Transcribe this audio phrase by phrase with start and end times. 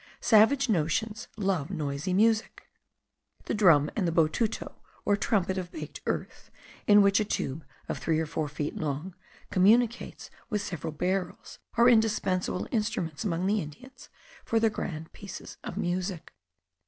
[0.19, 2.63] Savage notions love noisy music;
[3.45, 6.49] the drum and the botuto, or trumpet of baked earth,
[6.87, 9.13] in which a tube of three or four feet long
[9.51, 14.09] communicates with several barrels, are indispensable instruments among the Indians
[14.43, 16.33] for their grand pieces of music.